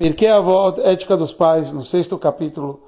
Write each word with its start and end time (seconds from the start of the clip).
Porque 0.00 0.26
a 0.26 0.40
ética 0.84 1.14
dos 1.14 1.30
pais, 1.30 1.74
no 1.74 1.84
sexto 1.84 2.16
capítulo, 2.16 2.80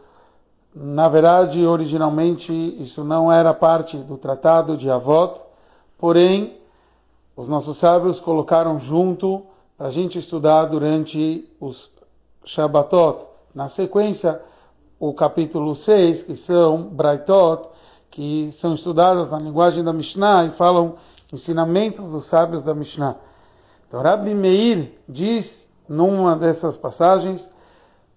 na 0.75 1.11
verdade, 1.11 1.62
originalmente, 1.67 2.50
isso 2.83 3.04
não 3.04 3.31
era 3.31 3.53
parte 3.53 3.99
do 3.99 4.17
tratado 4.17 4.79
de 4.79 4.90
Avot, 4.90 5.38
porém, 5.98 6.56
os 7.37 7.46
nossos 7.46 7.77
sábios 7.77 8.19
colocaram 8.19 8.79
junto 8.79 9.43
para 9.77 9.88
a 9.88 9.90
gente 9.90 10.19
estudar 10.19 10.64
durante 10.64 11.46
os 11.61 11.90
Shabbatot. 12.46 13.26
Na 13.54 13.68
sequência, 13.68 14.40
o 14.98 15.12
capítulo 15.12 15.74
6, 15.74 16.22
que 16.22 16.34
são 16.34 16.84
Braitot, 16.84 17.68
que 18.10 18.50
são 18.52 18.72
estudadas 18.72 19.30
na 19.30 19.38
linguagem 19.38 19.84
da 19.84 19.92
Mishnah 19.92 20.46
e 20.46 20.50
falam 20.50 20.94
ensinamentos 21.30 22.10
dos 22.10 22.24
sábios 22.24 22.64
da 22.64 22.72
Mishnah. 22.74 23.16
Então, 23.86 24.00
Rabbi 24.00 24.34
Meir 24.34 24.98
diz 25.06 25.70
numa 25.93 26.34
dessas 26.34 26.77
passagens, 26.77 27.52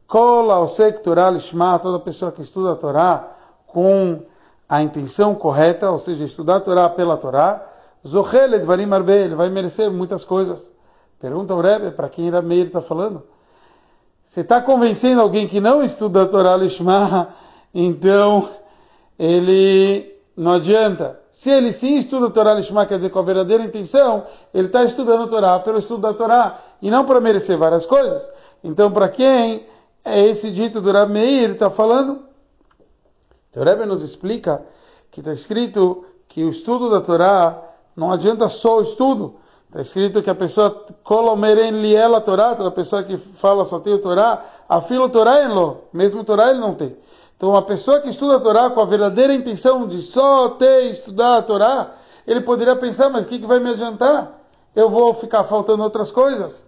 Kol 0.07 0.49
Aosek 0.51 1.01
Torah 1.03 1.29
Lishma, 1.29 1.77
toda 1.79 1.99
pessoa 1.99 2.31
que 2.31 2.41
estuda 2.41 2.71
a 2.71 2.75
Torá 2.75 3.27
com 3.67 4.21
a 4.67 4.81
intenção 4.81 5.35
correta, 5.35 5.91
ou 5.91 5.99
seja, 5.99 6.23
estudar 6.23 6.57
a 6.57 6.61
Torá 6.61 6.89
pela 6.89 7.17
Torá, 7.17 7.67
Zochel 8.07 8.53
Edvarim 8.53 8.91
Arbe, 8.91 9.11
ele 9.11 9.35
vai 9.35 9.49
merecer 9.49 9.91
muitas 9.91 10.23
coisas. 10.23 10.71
Pergunta 11.19 11.53
ao 11.53 11.61
Rebbe, 11.61 11.91
para 11.91 12.07
quem 12.07 12.29
Rabbi 12.29 12.47
Meir 12.47 12.67
está 12.67 12.81
falando. 12.81 13.23
Você 14.23 14.41
está 14.41 14.61
convencendo 14.61 15.21
alguém 15.21 15.47
que 15.47 15.59
não 15.59 15.83
estuda 15.83 16.23
a 16.23 16.27
Torá 16.27 16.55
Lishma, 16.55 17.29
então 17.73 18.49
ele 19.19 20.15
não 20.37 20.53
adianta. 20.53 21.19
Se 21.35 21.51
ele 21.51 21.73
sim 21.73 21.97
estuda 21.97 22.27
a 22.27 22.29
Torá 22.29 22.53
Lishma, 22.53 22.85
quer 22.85 22.95
dizer, 22.95 23.09
com 23.09 23.19
a 23.19 23.21
verdadeira 23.21 23.61
intenção, 23.61 24.23
ele 24.53 24.67
está 24.67 24.85
estudando 24.85 25.23
a 25.23 25.27
Torá 25.27 25.59
pelo 25.59 25.79
estudo 25.79 26.03
da 26.03 26.13
Torá, 26.13 26.61
e 26.81 26.89
não 26.89 27.03
para 27.03 27.19
merecer 27.19 27.57
várias 27.57 27.85
coisas. 27.85 28.31
Então, 28.63 28.89
para 28.89 29.09
quem 29.09 29.67
é 30.05 30.27
esse 30.27 30.49
dito 30.49 30.79
do 30.79 30.93
Rabi 30.93 31.11
Meir 31.11 31.49
está 31.49 31.69
falando? 31.69 32.21
Então, 33.51 33.63
o 33.63 33.65
Rebbe 33.65 33.85
nos 33.85 34.01
explica 34.01 34.63
que 35.11 35.19
está 35.19 35.33
escrito 35.33 36.05
que 36.29 36.41
o 36.41 36.49
estudo 36.49 36.89
da 36.89 37.01
Torá 37.01 37.61
não 37.97 38.13
adianta 38.13 38.47
só 38.47 38.77
o 38.77 38.81
estudo. 38.81 39.35
Está 39.67 39.81
escrito 39.81 40.23
que 40.23 40.29
a 40.29 40.35
pessoa 40.35 40.85
colomeren 41.03 41.81
liela 41.81 42.21
Torá, 42.21 42.55
toda 42.55 42.71
pessoa 42.71 43.03
que 43.03 43.17
fala 43.17 43.65
só 43.65 43.77
tem 43.81 43.93
o 43.93 43.99
Torá, 43.99 44.41
afilo 44.69 45.09
Torá 45.09 45.45
lo, 45.49 45.81
mesmo 45.91 46.23
Torá 46.23 46.49
ele 46.49 46.61
não 46.61 46.75
tem. 46.75 46.95
Então, 47.37 47.49
uma 47.49 47.61
pessoa 47.61 47.99
que 47.99 48.09
estuda 48.09 48.37
a 48.37 48.39
Torá 48.39 48.69
com 48.69 48.79
a 48.79 48.85
verdadeira 48.85 49.33
intenção 49.33 49.87
de 49.87 50.01
só 50.01 50.49
ter 50.49 50.89
estudar 50.89 51.37
a 51.37 51.41
Torá, 51.41 51.91
ele 52.25 52.41
poderia 52.41 52.75
pensar, 52.75 53.09
mas 53.09 53.25
o 53.25 53.27
que, 53.27 53.39
que 53.39 53.45
vai 53.45 53.59
me 53.59 53.71
adiantar? 53.71 54.39
Eu 54.75 54.89
vou 54.89 55.13
ficar 55.13 55.43
faltando 55.43 55.83
outras 55.83 56.11
coisas. 56.11 56.65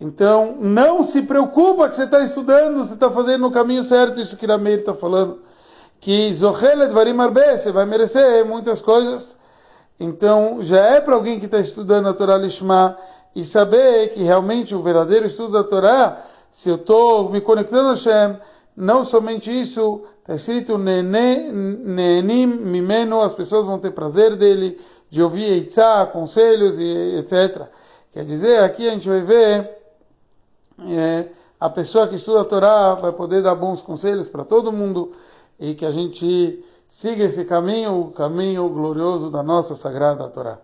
Então, 0.00 0.56
não 0.58 1.04
se 1.04 1.22
preocupa 1.22 1.88
que 1.88 1.94
você 1.94 2.04
está 2.04 2.20
estudando, 2.20 2.78
você 2.78 2.94
está 2.94 3.08
fazendo 3.08 3.42
no 3.42 3.52
caminho 3.52 3.84
certo, 3.84 4.20
isso 4.20 4.36
que 4.36 4.46
Rameir 4.46 4.80
está 4.80 4.94
falando. 4.94 5.40
Que 6.00 6.34
Zohelet 6.34 6.92
Varim 6.92 7.16
Arbe, 7.20 7.56
você 7.56 7.70
vai 7.70 7.86
merecer 7.86 8.44
muitas 8.44 8.80
coisas. 8.80 9.36
Então, 10.00 10.58
já 10.60 10.78
é 10.78 11.00
para 11.00 11.14
alguém 11.14 11.38
que 11.38 11.46
está 11.46 11.60
estudando 11.60 12.08
a 12.08 12.12
Torá 12.12 12.36
Lishma 12.36 12.98
e 13.36 13.44
saber 13.44 14.08
que 14.08 14.24
realmente 14.24 14.74
o 14.74 14.82
verdadeiro 14.82 15.26
estudo 15.26 15.52
da 15.52 15.62
Torá, 15.62 16.24
se 16.50 16.68
eu 16.68 16.74
estou 16.74 17.30
me 17.30 17.40
conectando 17.40 17.90
a 17.90 17.92
Hashem, 17.92 18.36
não 18.76 19.04
somente 19.04 19.50
isso, 19.50 20.02
está 20.20 20.34
escrito 20.34 20.78
Nenim 20.78 22.46
Mimeno, 22.46 23.20
as 23.20 23.32
pessoas 23.32 23.66
vão 23.66 23.78
ter 23.78 23.90
prazer 23.90 24.36
dele, 24.36 24.80
de 25.10 25.22
ouvir 25.22 25.44
Eitzá, 25.44 26.06
conselhos 26.06 26.78
e 26.78 27.18
etc. 27.18 27.68
Quer 28.12 28.24
dizer, 28.24 28.62
aqui 28.62 28.88
a 28.88 28.92
gente 28.92 29.08
vai 29.08 29.20
ver 29.20 29.70
é, 30.88 31.28
a 31.60 31.68
pessoa 31.68 32.08
que 32.08 32.16
estuda 32.16 32.40
a 32.40 32.44
Torá 32.44 32.94
vai 32.94 33.12
poder 33.12 33.42
dar 33.42 33.54
bons 33.54 33.82
conselhos 33.82 34.28
para 34.28 34.44
todo 34.44 34.72
mundo 34.72 35.12
e 35.60 35.74
que 35.74 35.84
a 35.84 35.90
gente 35.90 36.64
siga 36.88 37.24
esse 37.24 37.44
caminho, 37.44 38.00
o 38.00 38.10
caminho 38.10 38.68
glorioso 38.68 39.30
da 39.30 39.42
nossa 39.42 39.74
sagrada 39.74 40.28
Torá. 40.28 40.58